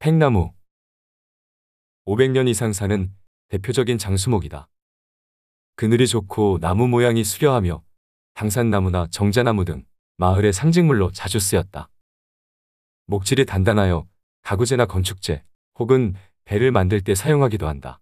[0.00, 0.52] 팽나무
[2.06, 3.12] 500년 이상 사는
[3.48, 4.68] 대표적인 장수목이다.
[5.74, 7.82] 그늘이 좋고 나무 모양이 수려하며
[8.34, 9.84] 당산나무나 정자나무 등
[10.18, 11.90] 마을의 상징물로 자주 쓰였다.
[13.06, 14.06] 목질이 단단하여
[14.42, 15.42] 가구재나 건축재
[15.80, 18.00] 혹은 배를 만들 때 사용하기도 한다.